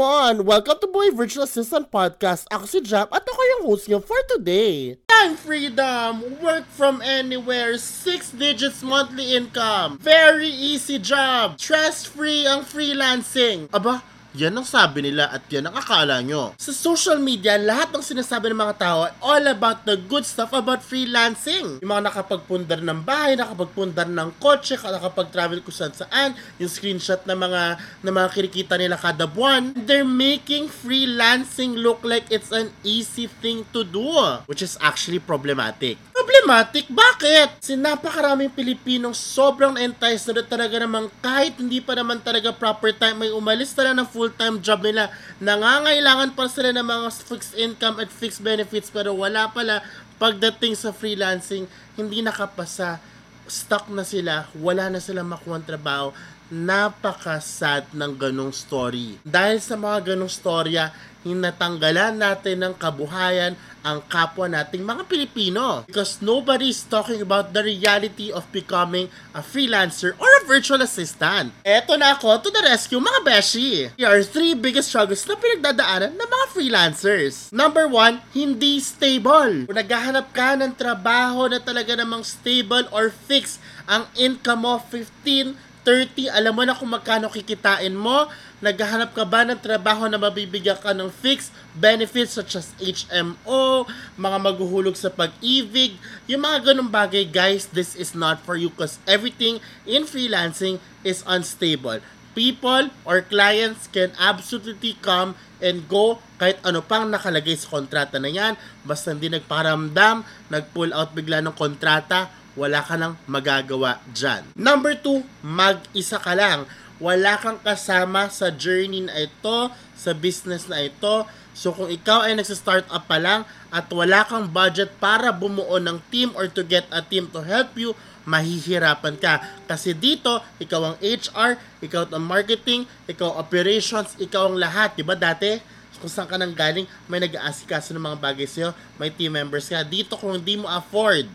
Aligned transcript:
Come 0.00 0.08
on! 0.08 0.46
Welcome 0.46 0.80
to 0.80 0.86
Boy 0.88 1.12
Virtual 1.12 1.44
Assistant 1.44 1.92
Podcast. 1.92 2.48
Ako 2.48 2.64
si 2.64 2.80
Jap 2.80 3.12
at 3.12 3.20
ako 3.20 3.36
yung 3.36 3.62
host 3.68 3.84
niyo 3.84 4.00
for 4.00 4.16
today. 4.32 4.96
Time 5.12 5.36
freedom! 5.36 6.40
Work 6.40 6.64
from 6.72 7.04
anywhere! 7.04 7.76
6 7.76 8.32
digits 8.40 8.80
monthly 8.80 9.36
income! 9.36 10.00
Very 10.00 10.48
easy 10.48 10.96
job! 10.96 11.60
Stress-free 11.60 12.48
ang 12.48 12.64
freelancing! 12.64 13.68
Aba, 13.76 14.00
yan 14.34 14.54
ang 14.54 14.66
sabi 14.66 15.02
nila 15.02 15.26
at 15.30 15.42
yan 15.50 15.66
ang 15.66 15.74
akala 15.74 16.22
nyo. 16.22 16.54
Sa 16.54 16.70
social 16.70 17.18
media, 17.18 17.58
lahat 17.58 17.90
ng 17.90 18.04
sinasabi 18.04 18.50
ng 18.50 18.60
mga 18.62 18.76
tao 18.78 18.98
ay 19.10 19.12
all 19.18 19.44
about 19.50 19.82
the 19.82 19.98
good 20.06 20.22
stuff 20.22 20.54
about 20.54 20.82
freelancing. 20.82 21.82
Yung 21.82 21.90
mga 21.90 22.10
nakapagpundar 22.10 22.78
ng 22.78 23.00
bahay, 23.02 23.34
nakapagpundar 23.34 24.06
ng 24.06 24.30
kotse, 24.38 24.78
nakapag-travel 24.78 25.62
kung 25.66 25.74
saan 25.74 25.94
saan, 25.94 26.30
yung 26.62 26.70
screenshot 26.70 27.22
ng 27.26 27.38
mga, 27.38 27.62
ng 28.06 28.14
mga 28.14 28.28
kinikita 28.30 28.74
nila 28.78 28.94
kada 28.94 29.26
buwan. 29.26 29.74
They're 29.74 30.06
making 30.06 30.70
freelancing 30.70 31.78
look 31.82 32.06
like 32.06 32.30
it's 32.30 32.54
an 32.54 32.70
easy 32.86 33.26
thing 33.26 33.66
to 33.74 33.82
do, 33.82 34.06
which 34.46 34.62
is 34.62 34.78
actually 34.78 35.18
problematic. 35.18 35.98
Problematic? 36.20 36.84
Bakit? 36.92 37.64
Kasi 37.64 37.80
napakaraming 37.80 38.52
Pilipinong 38.52 39.16
sobrang 39.16 39.72
entice 39.80 40.28
na 40.28 40.44
talaga 40.44 40.76
namang 40.76 41.08
kahit 41.24 41.56
hindi 41.56 41.80
pa 41.80 41.96
naman 41.96 42.20
talaga 42.20 42.52
proper 42.52 42.92
time 42.92 43.24
may 43.24 43.32
umalis 43.32 43.72
na 43.72 43.96
ng 43.96 44.04
full-time 44.04 44.60
job 44.60 44.84
nila. 44.84 45.08
Nangangailangan 45.40 46.36
pa 46.36 46.44
sila 46.44 46.76
ng 46.76 46.84
mga 46.84 47.08
fixed 47.24 47.56
income 47.56 48.04
at 48.04 48.12
fixed 48.12 48.44
benefits 48.44 48.92
pero 48.92 49.16
wala 49.16 49.48
pala 49.48 49.80
pagdating 50.20 50.76
sa 50.76 50.92
freelancing, 50.92 51.64
hindi 51.96 52.20
nakapasa. 52.20 53.00
Stuck 53.48 53.88
na 53.88 54.04
sila, 54.04 54.44
wala 54.60 54.92
na 54.92 55.00
silang 55.00 55.32
makuha 55.32 55.56
trabaho. 55.64 56.12
Napaka-sad 56.50 57.94
ng 57.94 58.18
ganong 58.18 58.50
story. 58.50 59.22
Dahil 59.22 59.62
sa 59.62 59.78
mga 59.78 60.12
ganong 60.12 60.26
storya, 60.26 60.90
hinatanggalan 61.22 62.18
natin 62.18 62.58
ng 62.58 62.74
kabuhayan 62.74 63.54
ang 63.80 64.04
kapwa 64.04 64.50
nating 64.50 64.84
mga 64.84 65.08
Pilipino. 65.08 65.86
Because 65.86 66.20
nobody 66.20 66.68
is 66.74 66.84
talking 66.84 67.22
about 67.22 67.54
the 67.54 67.64
reality 67.64 68.28
of 68.34 68.44
becoming 68.52 69.08
a 69.32 69.40
freelancer 69.40 70.12
or 70.20 70.28
a 70.28 70.42
virtual 70.44 70.82
assistant. 70.84 71.54
Eto 71.64 71.96
na 71.96 72.18
ako 72.18 72.44
to 72.44 72.48
the 72.52 72.66
rescue 72.66 73.00
mga 73.00 73.20
beshi. 73.24 73.88
Here 73.96 74.10
are 74.10 74.24
three 74.26 74.52
biggest 74.52 74.92
struggles 74.92 75.24
na 75.24 75.38
pinagdadaanan 75.38 76.18
ng 76.18 76.28
mga 76.28 76.46
freelancers. 76.52 77.48
Number 77.54 77.88
one, 77.88 78.20
hindi 78.36 78.82
stable. 78.82 79.70
Kung 79.70 79.78
naghahanap 79.78 80.34
ka 80.34 80.58
ng 80.58 80.74
trabaho 80.76 81.48
na 81.48 81.62
talaga 81.62 81.96
namang 81.96 82.26
stable 82.26 82.84
or 82.92 83.08
fixed, 83.08 83.62
ang 83.88 84.10
income 84.18 84.66
mo 84.66 84.76
15 84.82 85.69
30, 85.82 86.28
alam 86.28 86.52
mo 86.52 86.62
na 86.64 86.76
kung 86.76 86.92
magkano 86.92 87.32
kikitain 87.32 87.96
mo. 87.96 88.28
Naghahanap 88.60 89.16
ka 89.16 89.24
ba 89.24 89.40
ng 89.48 89.56
trabaho 89.56 90.04
na 90.04 90.20
mabibigyan 90.20 90.76
ka 90.76 90.92
ng 90.92 91.08
fixed 91.08 91.48
benefits 91.72 92.36
such 92.36 92.60
as 92.60 92.76
HMO, 92.76 93.88
mga 94.20 94.38
maghuhulog 94.38 94.92
sa 94.92 95.08
pag-ibig, 95.08 95.96
yung 96.28 96.44
mga 96.44 96.72
ganung 96.72 96.92
bagay, 96.92 97.24
guys, 97.24 97.72
this 97.72 97.96
is 97.96 98.12
not 98.12 98.44
for 98.44 98.60
you 98.60 98.68
because 98.68 99.00
everything 99.08 99.64
in 99.88 100.04
freelancing 100.04 100.76
is 101.00 101.24
unstable. 101.24 102.04
People 102.36 102.92
or 103.02 103.24
clients 103.24 103.88
can 103.90 104.12
absolutely 104.20 104.94
come 105.00 105.34
and 105.58 105.88
go 105.88 106.20
kahit 106.40 106.56
ano 106.64 106.80
pang 106.80 107.08
nakalagay 107.08 107.56
sa 107.56 107.68
kontrata 107.68 108.16
na 108.16 108.32
yan. 108.32 108.56
Basta 108.84 109.12
hindi 109.12 109.28
nagparamdam, 109.28 110.24
nag-pull 110.48 110.92
out 110.94 111.12
bigla 111.12 111.44
ng 111.44 111.56
kontrata, 111.56 112.32
wala 112.58 112.82
ka 112.82 112.98
nang 112.98 113.14
magagawa 113.30 114.02
dyan. 114.10 114.46
Number 114.58 114.98
two, 114.98 115.22
mag-isa 115.42 116.18
ka 116.18 116.34
lang. 116.34 116.66
Wala 117.00 117.40
kang 117.40 117.56
kasama 117.62 118.28
sa 118.28 118.52
journey 118.52 119.08
na 119.08 119.24
ito, 119.24 119.72
sa 119.96 120.12
business 120.12 120.68
na 120.68 120.84
ito. 120.84 121.24
So 121.56 121.72
kung 121.72 121.88
ikaw 121.88 122.28
ay 122.28 122.36
nagsa-start 122.36 122.88
up 122.92 123.08
pa 123.08 123.16
lang 123.16 123.48
at 123.72 123.88
wala 123.92 124.24
kang 124.28 124.48
budget 124.48 124.92
para 125.00 125.32
bumuo 125.32 125.80
ng 125.80 125.98
team 126.12 126.32
or 126.36 126.46
to 126.48 126.60
get 126.60 126.84
a 126.92 127.00
team 127.00 127.26
to 127.32 127.40
help 127.40 127.72
you, 127.76 127.96
mahihirapan 128.28 129.16
ka. 129.16 129.40
Kasi 129.64 129.96
dito, 129.96 130.44
ikaw 130.60 130.92
ang 130.92 130.96
HR, 131.00 131.56
ikaw 131.80 132.04
ang 132.12 132.24
marketing, 132.24 132.84
ikaw 133.08 133.40
operations, 133.40 134.14
ikaw 134.20 134.52
ang 134.52 134.60
lahat. 134.60 134.94
Diba 134.94 135.16
dati, 135.16 135.56
kung 136.00 136.08
saan 136.08 136.28
ka 136.28 136.40
nang 136.40 136.56
galing, 136.56 136.88
may 137.12 137.20
nag-aasikaso 137.20 137.92
ng 137.92 138.00
mga 138.00 138.18
bagay 138.24 138.48
sa'yo, 138.48 138.72
may 138.96 139.12
team 139.12 139.36
members 139.36 139.68
ka. 139.68 139.84
Dito, 139.84 140.16
kung 140.16 140.32
hindi 140.32 140.56
mo 140.56 140.64
afford, 140.64 141.28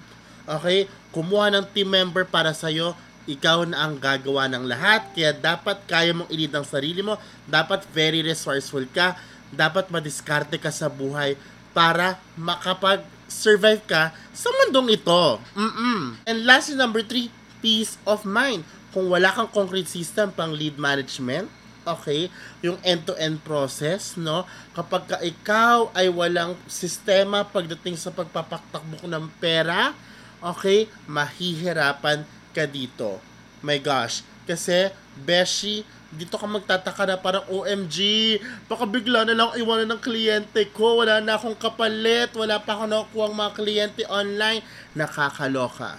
okay, 0.45 0.89
kumuha 1.11 1.50
ng 1.53 1.66
team 1.73 1.89
member 1.89 2.25
para 2.25 2.53
sa'yo, 2.53 2.94
ikaw 3.25 3.66
na 3.66 3.85
ang 3.85 3.97
gagawa 3.97 4.45
ng 4.50 4.69
lahat. 4.69 5.09
Kaya 5.17 5.33
dapat 5.33 5.81
kaya 5.89 6.13
mong 6.13 6.29
ilid 6.29 6.53
ang 6.53 6.66
sarili 6.66 7.01
mo. 7.01 7.17
Dapat 7.50 7.89
very 7.89 8.22
resourceful 8.22 8.85
ka. 8.94 9.17
Dapat 9.50 9.89
madiskarte 9.89 10.61
ka 10.61 10.69
sa 10.69 10.89
buhay 10.89 11.34
para 11.73 12.22
makapag-survive 12.38 13.81
ka 13.89 14.13
sa 14.29 14.50
mundong 14.61 14.94
ito. 14.95 15.41
Mm-mm. 15.57 16.22
And 16.29 16.45
lastly, 16.45 16.78
number 16.78 17.01
three, 17.01 17.34
peace 17.66 17.97
of 18.05 18.23
mind. 18.23 18.61
Kung 18.94 19.11
wala 19.11 19.34
kang 19.34 19.51
concrete 19.51 19.89
system 19.89 20.31
pang 20.31 20.55
lead 20.55 20.79
management, 20.79 21.50
okay, 21.84 22.31
yung 22.63 22.79
end-to-end 22.81 23.44
process, 23.44 24.16
no? 24.16 24.47
Kapag 24.72 25.03
ka 25.05 25.17
ikaw 25.22 25.91
ay 25.91 26.07
walang 26.09 26.55
sistema 26.66 27.44
pagdating 27.44 28.00
sa 28.00 28.13
pagpapaktakbo 28.13 29.03
ng 29.05 29.25
pera, 29.38 29.91
okay, 30.45 30.85
mahihirapan 31.09 32.22
ka 32.53 32.69
dito. 32.69 33.17
My 33.66 33.81
gosh. 33.81 34.22
Kasi, 34.45 34.94
Beshi, 35.17 35.81
dito 36.13 36.38
ka 36.38 36.45
magtataka 36.45 37.03
na 37.09 37.17
parang 37.17 37.44
OMG, 37.50 37.97
baka 38.69 38.85
bigla 38.85 39.25
na 39.25 39.34
lang 39.34 39.57
iwanan 39.57 39.97
ng 39.97 40.01
kliyente 40.05 40.69
ko, 40.69 41.01
wala 41.01 41.17
na 41.17 41.35
akong 41.35 41.57
kapalit, 41.57 42.29
wala 42.38 42.61
pa 42.61 42.78
ako 42.78 42.85
nakukuha 42.85 43.34
mga 43.34 43.55
kliyente 43.57 44.03
online. 44.05 44.61
Nakakaloka. 44.94 45.97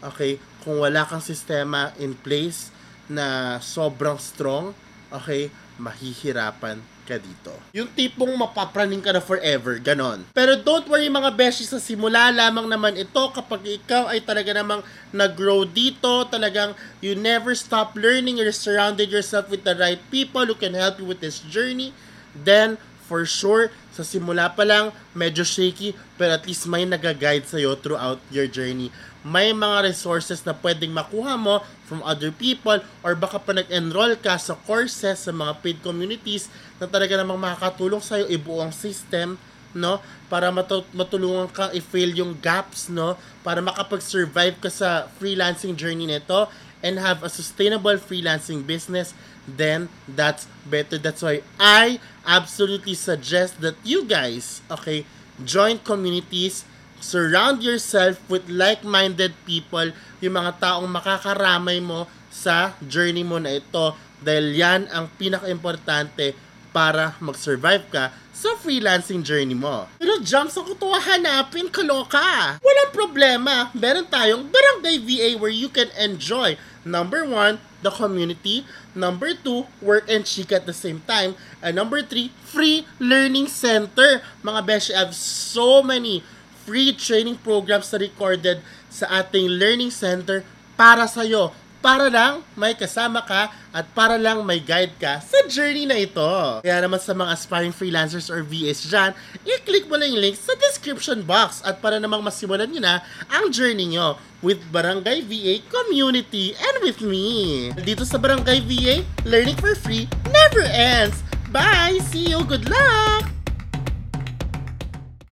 Okay? 0.00 0.40
Kung 0.64 0.80
wala 0.80 1.04
kang 1.04 1.22
sistema 1.22 1.92
in 2.00 2.16
place 2.16 2.72
na 3.12 3.60
sobrang 3.60 4.16
strong, 4.16 4.72
okay, 5.12 5.52
mahihirapan 5.76 6.80
ka 7.04 7.18
dito. 7.18 7.52
Yung 7.74 7.90
tipong 7.92 8.32
mapapraning 8.38 9.02
ka 9.02 9.10
na 9.10 9.22
forever, 9.22 9.76
ganon. 9.82 10.24
Pero 10.30 10.54
don't 10.58 10.86
worry 10.86 11.10
mga 11.10 11.34
beshi, 11.34 11.66
sa 11.66 11.82
simula 11.82 12.30
lamang 12.30 12.70
naman 12.70 12.94
ito 12.94 13.22
kapag 13.34 13.62
ikaw 13.66 14.08
ay 14.08 14.22
talaga 14.22 14.54
namang 14.54 14.80
nag-grow 15.10 15.66
dito, 15.66 16.24
talagang 16.30 16.72
you 17.02 17.18
never 17.18 17.52
stop 17.52 17.98
learning, 17.98 18.38
you're 18.38 18.54
surrounded 18.54 19.10
yourself 19.10 19.50
with 19.50 19.66
the 19.66 19.74
right 19.74 20.00
people 20.08 20.46
who 20.46 20.56
can 20.56 20.72
help 20.72 21.02
you 21.02 21.06
with 21.06 21.18
this 21.18 21.42
journey, 21.50 21.90
then 22.32 22.78
for 23.04 23.26
sure, 23.28 23.68
sa 23.92 24.00
simula 24.00 24.48
pa 24.52 24.64
lang, 24.64 24.88
medyo 25.12 25.44
shaky, 25.44 25.92
pero 26.16 26.34
at 26.34 26.48
least 26.48 26.64
may 26.64 26.88
nag-guide 26.88 27.44
sa'yo 27.44 27.76
throughout 27.76 28.18
your 28.32 28.48
journey. 28.48 28.88
May 29.22 29.52
mga 29.52 29.92
resources 29.92 30.42
na 30.42 30.56
pwedeng 30.56 30.90
makuha 30.90 31.38
mo 31.38 31.62
from 31.86 32.02
other 32.02 32.32
people 32.34 32.80
or 33.04 33.12
baka 33.14 33.38
pa 33.38 33.52
nag-enroll 33.54 34.18
ka 34.18 34.34
sa 34.40 34.56
courses 34.66 35.28
sa 35.28 35.30
mga 35.30 35.62
paid 35.62 35.78
communities 35.84 36.50
na 36.80 36.88
talaga 36.88 37.20
namang 37.20 37.38
makakatulong 37.38 38.02
sa'yo 38.02 38.26
ibuo 38.32 38.64
ang 38.64 38.74
system 38.74 39.38
no? 39.76 40.00
Para 40.28 40.48
matu- 40.52 40.88
matulungan 40.92 41.48
kang 41.52 41.72
i-fill 41.76 42.12
yung 42.16 42.32
gaps 42.36 42.88
no? 42.88 43.16
Para 43.44 43.60
makapag-survive 43.60 44.56
ka 44.60 44.70
sa 44.72 45.08
freelancing 45.20 45.76
journey 45.76 46.08
nito 46.08 46.48
and 46.82 46.98
have 46.98 47.22
a 47.22 47.30
sustainable 47.30 47.96
freelancing 47.96 48.66
business 48.66 49.14
then 49.46 49.88
that's 50.06 50.46
better 50.66 50.98
that's 50.98 51.22
why 51.22 51.42
I 51.58 51.98
absolutely 52.26 52.94
suggest 52.94 53.60
that 53.62 53.74
you 53.82 54.04
guys 54.04 54.62
okay 54.70 55.06
join 55.42 55.78
communities 55.78 56.66
surround 57.02 57.66
yourself 57.66 58.16
with 58.30 58.46
like-minded 58.46 59.34
people, 59.42 59.90
yung 60.22 60.38
mga 60.38 60.62
taong 60.62 60.86
makakaramay 60.86 61.82
mo 61.82 62.06
sa 62.30 62.78
journey 62.86 63.26
mo 63.26 63.42
na 63.42 63.58
ito 63.58 63.92
dahil 64.22 64.54
yan 64.54 64.86
ang 64.94 65.10
pinaka-importante 65.18 66.32
para 66.72 67.18
mag-survive 67.20 67.84
ka 67.92 68.14
sa 68.32 68.56
freelancing 68.56 69.20
journey 69.20 69.52
mo. 69.52 69.84
Pero 70.00 70.16
jumps 70.24 70.56
ako 70.56 70.72
to 70.78 70.88
hanapin, 71.04 71.68
kaloka. 71.68 72.56
Walang 72.64 72.92
problema. 72.96 73.68
Meron 73.76 74.08
tayong 74.08 74.48
Barangay 74.48 74.96
VA 75.04 75.30
where 75.36 75.52
you 75.52 75.68
can 75.68 75.92
enjoy 76.00 76.56
Number 76.82 77.22
one, 77.22 77.62
the 77.82 77.90
community. 77.90 78.66
Number 78.94 79.34
two, 79.34 79.66
work 79.78 80.10
and 80.10 80.26
chic 80.26 80.50
at 80.50 80.66
the 80.66 80.74
same 80.74 81.02
time. 81.06 81.38
And 81.62 81.78
number 81.78 82.02
three, 82.02 82.34
free 82.42 82.86
learning 82.98 83.46
center. 83.46 84.22
Mga 84.42 84.60
besh, 84.66 84.88
I 84.90 85.06
have 85.06 85.14
so 85.14 85.82
many 85.82 86.26
free 86.66 86.94
training 86.94 87.38
programs 87.42 87.90
na 87.94 87.98
recorded 88.02 88.62
sa 88.90 89.06
ating 89.22 89.46
learning 89.46 89.90
center 89.94 90.42
para 90.74 91.06
sa 91.06 91.22
iyo. 91.22 91.54
Para 91.82 92.06
lang 92.06 92.46
may 92.54 92.78
kasama 92.78 93.26
ka 93.26 93.50
at 93.74 93.90
para 93.90 94.14
lang 94.14 94.46
may 94.46 94.62
guide 94.62 94.94
ka 95.02 95.18
sa 95.18 95.42
journey 95.50 95.82
na 95.82 95.98
ito. 95.98 96.62
Kaya 96.62 96.78
naman 96.78 97.02
sa 97.02 97.10
mga 97.10 97.34
aspiring 97.34 97.74
freelancers 97.74 98.30
or 98.30 98.46
VAs 98.46 98.86
dyan, 98.86 99.10
i-click 99.42 99.90
mo 99.90 99.98
lang 99.98 100.14
yung 100.14 100.22
link 100.22 100.38
sa 100.38 100.54
description 100.62 101.26
box 101.26 101.58
at 101.66 101.82
para 101.82 101.98
namang 101.98 102.22
masimulan 102.22 102.70
nyo 102.70 102.78
na 102.78 103.02
ang 103.26 103.50
journey 103.50 103.98
nyo 103.98 104.14
with 104.46 104.62
Barangay 104.70 105.26
VA 105.26 105.58
Community 105.66 106.54
and 106.54 106.76
with 106.86 107.02
me. 107.02 107.74
Dito 107.82 108.06
sa 108.06 108.14
Barangay 108.14 108.62
VA, 108.62 109.02
learning 109.26 109.58
for 109.58 109.74
free 109.74 110.06
never 110.30 110.62
ends. 110.70 111.26
Bye! 111.50 111.98
See 112.14 112.30
you! 112.30 112.44
Good 112.44 112.70
luck! 112.70 113.31